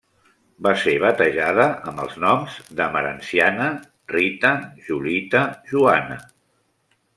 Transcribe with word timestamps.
Va 0.67 0.71
ser 0.83 0.93
batejada 1.01 1.65
amb 1.91 2.01
els 2.05 2.15
noms 2.23 2.55
d'Emerenciana 2.79 3.69
Rita 4.15 4.53
Julita 4.89 5.45
Joana. 5.71 6.21